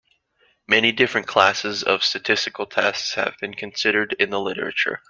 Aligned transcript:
Many 0.67 0.91
different 0.93 1.27
classes 1.27 1.83
of 1.83 2.03
statistical 2.03 2.65
tests 2.65 3.13
have 3.13 3.35
been 3.39 3.53
considered 3.53 4.13
in 4.17 4.31
the 4.31 4.39
literature. 4.39 4.99